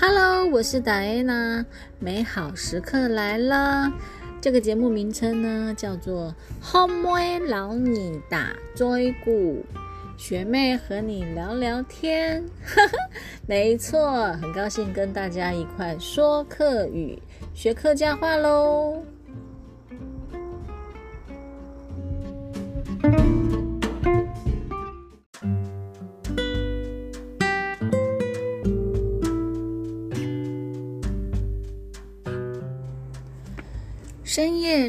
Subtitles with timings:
[0.00, 1.66] Hello，我是达安娜，
[1.98, 3.92] 美好时刻来了。
[4.40, 6.32] 这个节目名称呢叫做
[6.64, 9.66] 《homie 老你打追鼓》，
[10.16, 12.44] 学妹和你聊聊天。
[13.44, 17.20] 没错，很高兴跟大家一块说客语，
[17.52, 19.02] 学客家话喽。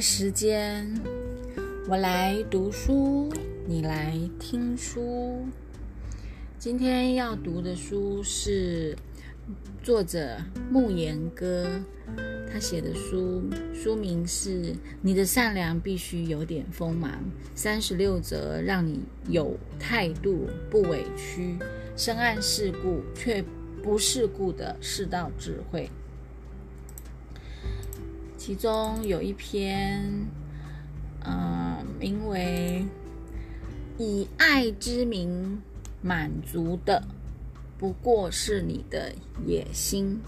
[0.02, 0.88] 时间，
[1.90, 3.30] 我来读书，
[3.68, 5.46] 你来听书。
[6.58, 8.96] 今天要读的书是
[9.84, 10.38] 作者
[10.72, 11.68] 慕言哥
[12.50, 13.44] 他写的书，
[13.74, 14.64] 书名是
[15.02, 17.12] 《你的善良必须有点锋芒》，
[17.54, 21.58] 三十六则让你有态度不委屈，
[21.98, 23.44] 深谙世故却
[23.84, 25.90] 不世故的世道智慧。
[28.50, 30.04] 其中有一篇，
[31.24, 32.84] 呃，名为
[34.00, 35.62] “以爱之名
[36.02, 37.04] 满足的，
[37.78, 39.14] 不过是你的
[39.46, 40.20] 野心”。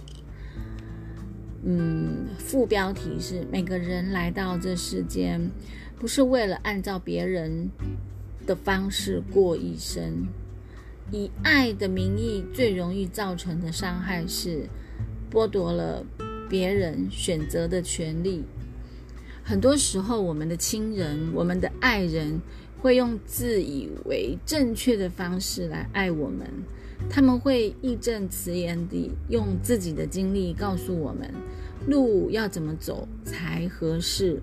[1.66, 5.42] 嗯，副标题是“每个人来到这世间，
[5.98, 7.72] 不是为了按照别人
[8.46, 10.28] 的方式过一生。
[11.10, 14.70] 以爱的名义，最容易造成的伤害是
[15.32, 16.06] 剥夺了。”
[16.52, 18.44] 别人选择的权利，
[19.42, 22.42] 很多时候，我们的亲人、我们的爱人
[22.82, 26.46] 会用自以为正确的方式来爱我们。
[27.10, 31.34] 他们会义正辞严地用自己的经历告诉我们
[31.88, 34.42] 路要怎么走才合适。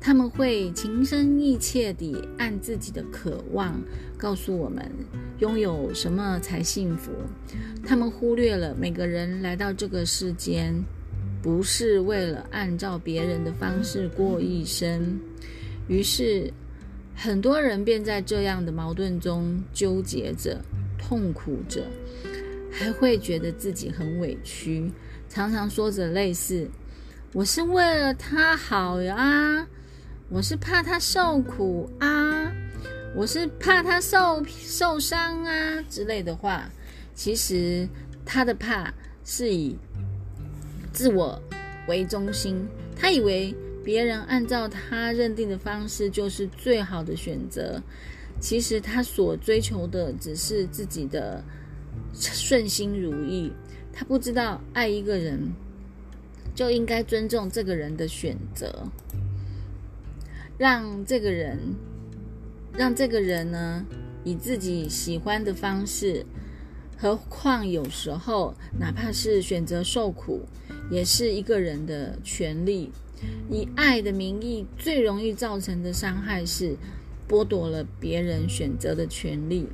[0.00, 3.80] 他们会情深意切地按自己的渴望
[4.18, 4.90] 告诉我们
[5.38, 7.12] 拥有什么才幸福。
[7.84, 10.84] 他们忽略了每个人来到这个世间。
[11.46, 15.16] 不是为了按照别人的方式过一生，
[15.86, 16.52] 于是
[17.14, 20.60] 很多人便在这样的矛盾中纠结着、
[20.98, 21.84] 痛苦着，
[22.68, 24.90] 还会觉得自己很委屈，
[25.28, 26.68] 常常说着类似
[27.32, 29.64] “我是为了他好呀，
[30.28, 32.52] 我是怕他受苦啊，
[33.14, 36.68] 我是怕他受受伤啊”之类的话。
[37.14, 37.88] 其实
[38.24, 38.92] 他的怕
[39.24, 39.78] 是以。
[40.92, 41.38] 自我
[41.88, 42.66] 为中心，
[42.96, 43.54] 他以为
[43.84, 47.82] 别人按照他认定的方式就是最好的选择。
[48.38, 51.42] 其实他所追求的只是自己的
[52.12, 53.50] 顺心如意。
[53.92, 55.40] 他不知道爱一个人
[56.54, 58.86] 就应该尊重这个人的选择，
[60.58, 61.58] 让这个人
[62.74, 63.86] 让这个人呢
[64.22, 66.26] 以自己喜欢的方式。
[66.98, 70.42] 何况有时候，哪怕是选择受苦，
[70.90, 72.90] 也是一个人的权利。
[73.50, 76.76] 以爱的名义，最容易造成的伤害是
[77.26, 79.66] 剥夺了别人选择的权利。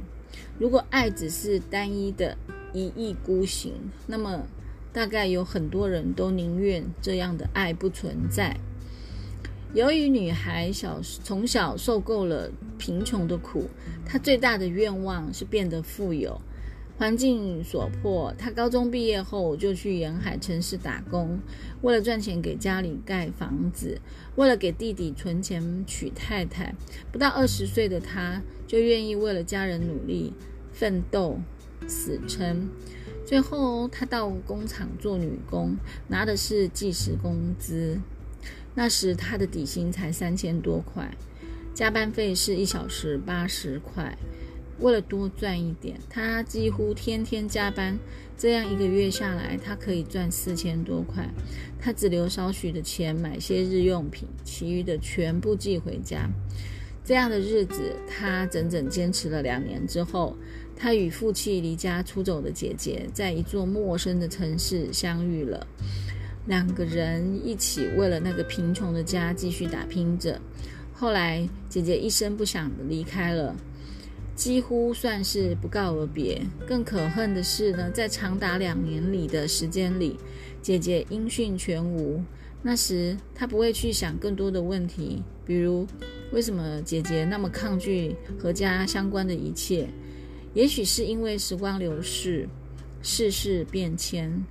[0.59, 2.39] 如果爱只是单一的
[2.73, 3.73] 一意孤行，
[4.07, 4.47] 那么
[4.93, 8.57] 大概有很多人都宁愿这样的爱不存在。
[9.75, 13.69] 由于女孩小从小受够了贫穷的苦，
[14.07, 16.41] 她最大的愿望是变得富有。
[16.99, 21.41] 环境所迫，他高中毕业后就去沿海城市打工，
[21.81, 24.01] 为了赚钱给家里盖房子，
[24.37, 26.75] 为了给弟弟存钱娶太太。
[27.11, 30.33] 不到二十岁的他，就愿意为了家人努力
[30.73, 31.41] 奋斗、
[31.89, 32.69] 死撑。
[33.27, 35.77] 最后，他到工厂做女工，
[36.09, 37.99] 拿的是计时工资。
[38.75, 41.15] 那时他的底薪才三千多块，
[41.75, 44.17] 加班费是一小时八十块。
[44.81, 47.99] 为了多赚一点，他几乎天天加班。
[48.37, 51.29] 这样一个月下来，他可以赚四千多块。
[51.81, 56.29] 他只留少许的钱买些日用品，其余的全部寄回家。
[57.05, 60.37] 这样的日子，他整整坚持了两年之后，
[60.77, 65.65] 他与负气离家出走的姐姐在一座陌生的城市相遇了。
[66.47, 70.41] 两个人一起为了那个贫穷的家继续打拼着。
[70.93, 73.55] 后来，姐姐一声不响地离开了。
[74.43, 76.45] 几乎算是不告而别。
[76.67, 80.19] 更可恨的是呢，在长达两年里的时间里，
[80.61, 82.21] 姐姐音讯全无。
[82.61, 85.87] 那时她不会去想更多的问题，比如
[86.33, 89.89] 为什么姐姐那么抗拒和家相关的一切。
[90.55, 92.49] 也许是因为时光流逝，
[93.01, 94.45] 世事变迁。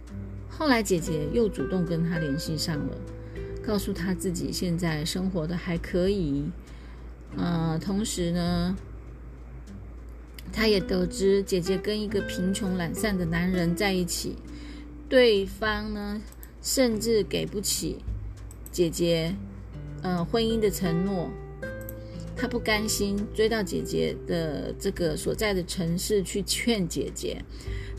[0.48, 2.96] 后来姐姐又主动跟她联系上了，
[3.62, 6.46] 告诉她自己现在生活的还可以。
[7.36, 8.74] 呃，同时呢。
[10.52, 14.36] 他也得知姐姐跟一个贫穷懒散的男人在一起，
[15.08, 16.22] 对方呢，
[16.62, 17.98] 甚至给不起
[18.72, 19.36] 姐姐，
[20.02, 21.30] 呃，婚姻的承诺。
[22.36, 27.44] 他不甘心追到姐姐的这个所在的城市去劝姐姐，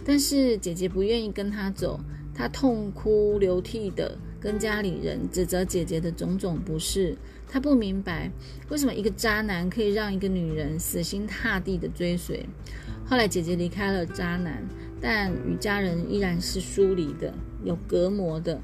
[0.04, 2.00] 但是姐姐不愿意跟他走，
[2.34, 7.16] 他痛哭流涕的跟家里人指责姐姐的种种不是。
[7.48, 8.30] 他不明白
[8.70, 12.46] 为什么一个渣男可以让一个女人死心塌地的追随。
[13.04, 14.62] 后来姐姐离开了渣男，
[15.00, 18.60] 但与家人依然是疏离的，有隔膜的。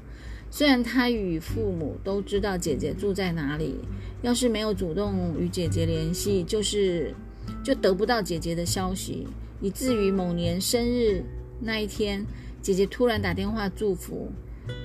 [0.51, 3.79] 虽然他与父母都知道姐姐住在哪里。
[4.21, 7.15] 要是没有主动与姐姐联系，就是
[7.63, 9.25] 就得不到姐姐的消息，
[9.61, 11.23] 以至于某年生日
[11.61, 12.25] 那一天，
[12.61, 14.29] 姐姐突然打电话祝福，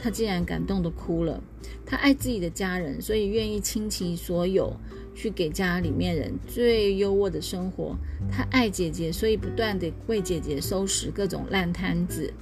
[0.00, 1.42] 他竟然感动的哭了。
[1.86, 4.74] 他爱自己的家人，所以愿意倾其所有
[5.14, 7.96] 去给家里面人最优渥的生活。
[8.30, 12.32] 他爱姐姐，所以不断的为姐姐收拾各种烂摊子，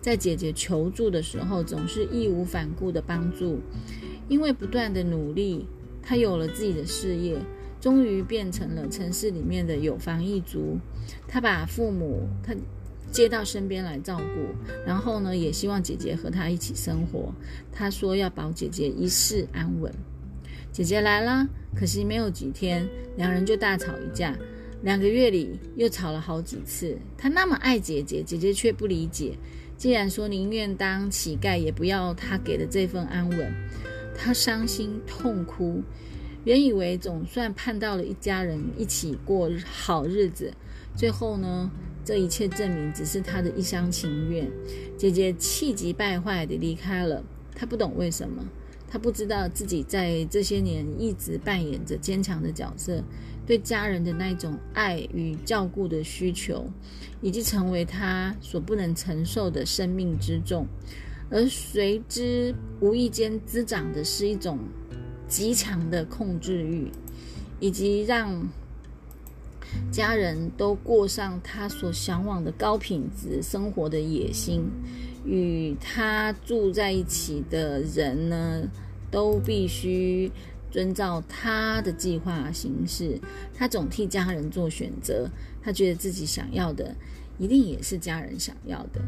[0.00, 3.60] 在姐姐求助的时候，总是义无反顾的帮助，
[4.28, 5.66] 因为不断的努力。
[6.02, 7.36] 他有了自己的事业，
[7.80, 10.78] 终于变成了城市里面的有房一族。
[11.26, 12.54] 他把父母他
[13.16, 14.54] 接到身边来照顾，
[14.84, 17.32] 然后呢，也希望姐姐和他一起生活。
[17.72, 19.90] 他说要保姐姐一世安稳。
[20.70, 22.86] 姐姐来了，可惜没有几天，
[23.16, 24.36] 两人就大吵一架。
[24.82, 26.94] 两个月里又吵了好几次。
[27.16, 29.38] 他那么爱姐姐，姐姐却不理解。
[29.78, 33.50] 既然说宁愿当乞丐，也不要他给的这份安稳。
[34.14, 35.82] 他伤心痛哭，
[36.44, 40.52] 原以为总算盼到了一家人一起过好日子，
[40.94, 41.70] 最后呢，
[42.06, 44.48] 这一切证明只是他的一厢情愿。
[44.96, 47.20] 姐姐气急败坏地离开了，
[47.52, 48.44] 他不懂为什么，
[48.88, 53.02] 他不知道自己在这些年一直扮演着坚强的角色，
[53.44, 56.70] 对家人的那种爱与照顾的需求，
[57.20, 60.64] 已经成为他所不能承受的生命之重。
[61.28, 64.60] 而随之无意间滋长的是一种
[65.26, 66.88] 极强的控制欲，
[67.58, 68.48] 以及让
[69.90, 74.64] 家人都过上他所向往的高品质生活的野心。
[75.24, 78.62] 与他住在一起的人呢，
[79.10, 80.30] 都必须
[80.70, 83.18] 遵照他的计划行事。
[83.52, 85.28] 他总替家人做选择，
[85.60, 86.94] 他觉得自己想要的，
[87.38, 89.00] 一定也是家人想要的。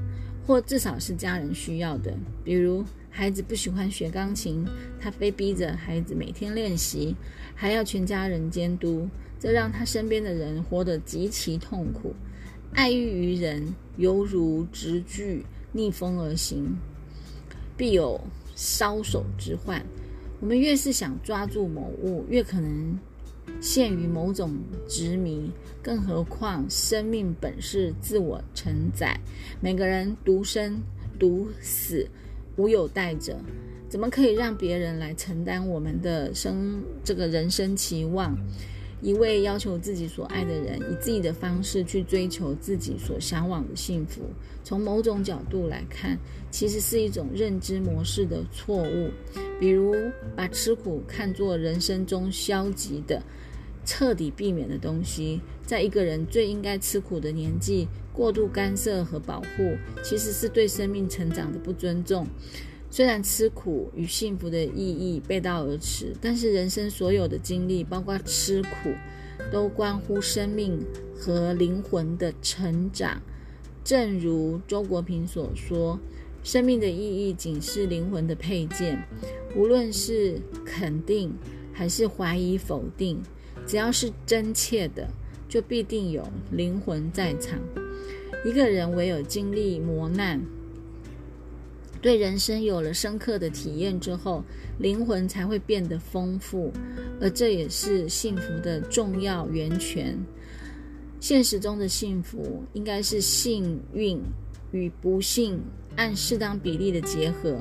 [0.44, 2.12] 或至少是家人需要的，
[2.43, 4.67] 比如孩子不喜欢学钢琴，
[4.99, 7.15] 他非逼着孩子每天练习，
[7.55, 9.06] 还要全家人监督，
[9.38, 12.14] 这让他身边的人活得极其痛苦。
[12.75, 16.76] 爱欲于人，犹如直锯逆风而行，
[17.76, 18.20] 必有
[18.55, 19.85] 烧手之患。
[20.40, 22.99] 我们越是想抓住某物，越可能。
[23.62, 24.55] 陷于某种
[24.87, 25.50] 执迷，
[25.82, 29.19] 更何况生命本是自我承载，
[29.58, 30.82] 每个人独生
[31.19, 32.06] 独死，
[32.56, 33.38] 无有代者，
[33.88, 38.37] 怎么可以让别人来承担我们的生这个人生期望？
[39.00, 44.22] 一味要求自己所爱的人以自己的方式去追求自己所向往的幸福，
[44.64, 46.18] 从某种角度来看，
[46.50, 49.10] 其实是一种认知模式的错误。
[49.60, 49.94] 比如，
[50.34, 53.22] 把吃苦看作人生中消极的。
[53.84, 59.74] 彻底避免的东西，在一个人最应该吃苦的年纪，过度干涉和保护，
[60.04, 62.26] 其实是对生命成长的不尊重。
[62.90, 68.90] 虽然吃苦与幸福的意义背道而驰，但是人生所有的经历，包括吃苦，
[69.52, 70.78] 都关乎生命
[71.14, 73.20] 和灵魂的成长。
[73.84, 75.98] 正如周国平所说
[76.42, 79.02] ：“生命的意义仅是灵魂的配件，
[79.54, 81.32] 无论是肯定
[81.72, 83.22] 还是怀疑否定。”
[83.66, 85.06] 只要是真切的，
[85.46, 87.58] 就必定有灵魂在场。
[88.46, 90.40] 一个人唯有经历磨难，
[92.00, 94.44] 对人生有了深刻的体验之后，
[94.78, 96.72] 灵魂才会变得丰富，
[97.20, 100.19] 而这也是幸福的重要源泉。
[101.20, 104.20] 现实中的幸福，应该是幸运
[104.70, 105.60] 与不幸
[105.96, 107.58] 按适当比例的结合。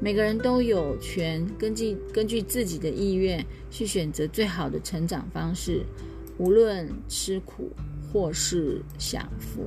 [0.00, 5.82] 每个人都有权根据根据自己的意愿去选择最好的成长方式，
[6.38, 7.70] 无论吃苦
[8.12, 9.64] 或是享福。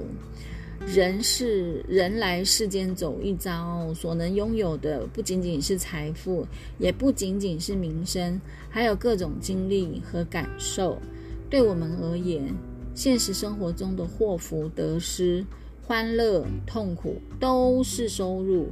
[0.86, 6.46] 人是人来世间走一遭，所能拥有的不仅仅是财富，
[6.78, 8.40] 也不仅仅是名声，
[8.70, 11.02] 还有各种经历和感受。
[11.50, 12.54] 对我们而言，
[12.94, 15.46] 现实生活中的祸福得失、
[15.84, 18.72] 欢乐痛苦都是收入。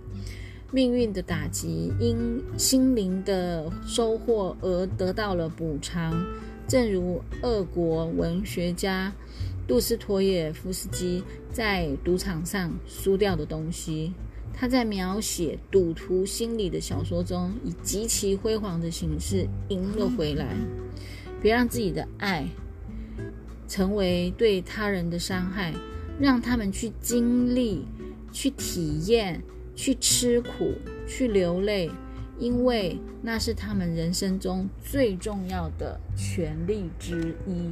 [0.72, 6.26] 命运的打击，因心灵的收获而得到了补偿。
[6.68, 9.14] 正如俄国文学家
[9.68, 14.14] 杜斯妥也夫斯基在赌场上输掉的东西，
[14.54, 20.56] 他在描写赌徒心理的小说中，以极其辉煌的形式赢了回来。
[21.42, 22.48] 别让自己的爱
[23.68, 25.74] 成为对他人的伤害，
[26.20, 27.86] 让他们去经历、
[28.32, 29.42] 去体验、
[29.76, 30.74] 去吃苦、
[31.08, 31.90] 去流泪，
[32.38, 37.70] 因为那是他们人生中最重要的权利之一。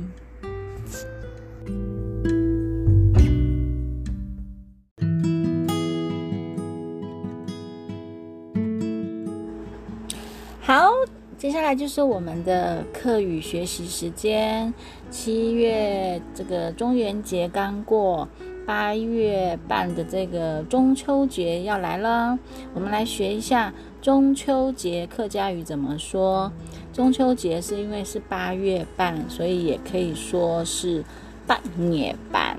[10.64, 10.92] 好，
[11.40, 14.72] 接下来就是我们的课语学习时间。
[15.10, 18.30] 七月这个中元节刚过，
[18.64, 22.38] 八月半的这个中秋节要来了，
[22.76, 26.52] 我们来学一下中秋节客家语怎么说。
[26.94, 31.04] 中秋节是因为是八月半，所以也可以说是
[31.48, 31.60] 半
[31.92, 32.56] 夜半，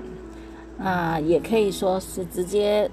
[0.77, 2.91] 啊，也可以说是直接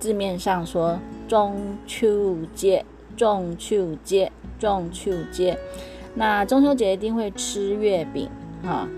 [0.00, 1.54] 字面上说中
[1.86, 2.82] 秋节。
[3.16, 5.58] 中秋节，中秋节，
[6.14, 8.28] 那中秋节一定会吃月饼
[8.62, 8.88] 哈。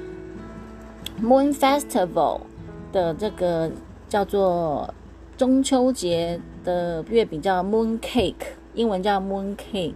[1.22, 2.40] Moon Festival
[2.92, 3.70] 的这个
[4.08, 4.94] 叫做
[5.36, 8.34] 中秋节的月饼叫 Moon Cake，
[8.74, 9.92] 英文叫 Moon Cake，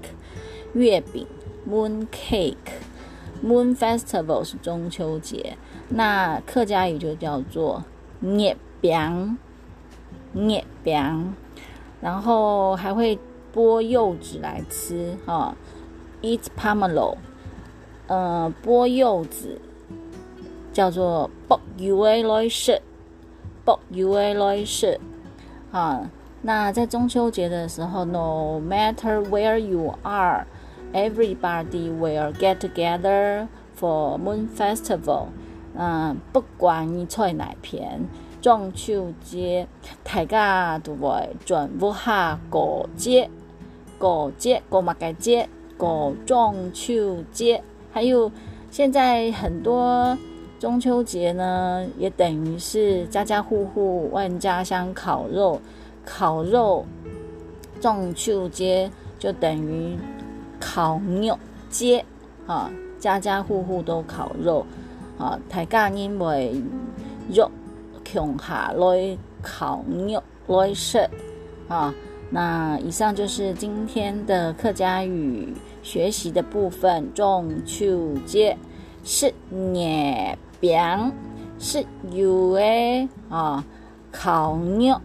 [0.74, 1.26] 月饼
[1.68, 5.56] Moon Cake，Moon Festival 是中秋节，
[5.88, 7.84] 那客家语就叫做
[8.20, 9.38] 月饼，
[10.34, 11.34] 月饼，
[12.00, 13.18] 然后还会。
[13.54, 15.54] 剥柚子来吃哈
[16.22, 17.16] ，eat pomelo，
[18.08, 19.60] 呃，剥柚子
[20.72, 22.82] 叫做 b o k u a l o i s h
[23.64, 26.10] b o k u a l o i s h 啊，
[26.42, 33.46] 那在中秋节的时候，no matter where you are，everybody will get together
[33.78, 35.26] for Moon Festival，
[35.76, 38.08] 嗯，不管你在哪边。
[38.42, 39.66] 中秋节，
[40.02, 43.30] 大家都会全部下过节。
[43.98, 48.30] 过节、过马街节、过中秋节，还有
[48.70, 50.16] 现在很多
[50.58, 55.60] 中秋节呢，也等于是家家户户万家香烤肉，
[56.04, 56.84] 烤肉
[57.80, 59.96] 中秋节就等于
[60.58, 62.04] 烤肉节
[62.46, 64.64] 啊，家家户户都烤肉
[65.18, 66.62] 啊，大家因为
[67.30, 67.50] 肉
[68.04, 70.98] 穷下来烤肉来食
[71.68, 71.94] 啊。
[72.34, 77.14] 那以上就是今天的客家语学习的部分。
[77.14, 78.56] 中秋节
[79.04, 79.32] 是
[79.72, 81.12] 月饼，
[81.60, 83.64] 是有诶啊，
[84.10, 85.00] 烤肉。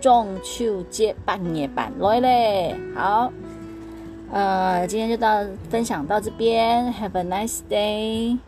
[0.00, 3.32] 中秋节半夜半来嘞，好，
[4.30, 8.38] 呃，今天就到分享到这边，Have a nice day。